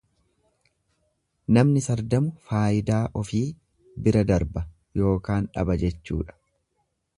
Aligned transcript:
Namni 1.57 1.83
sardamu 1.87 2.31
faayidaa 2.47 3.03
ofii 3.21 3.43
bira 4.07 4.25
darba 4.33 4.67
yookaan 5.03 5.53
dhaba 5.59 5.77
jechuudha. 5.87 6.39